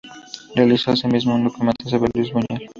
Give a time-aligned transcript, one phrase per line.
[0.55, 2.69] Realizó, asimismo, un documental sobre Luis Buñuel.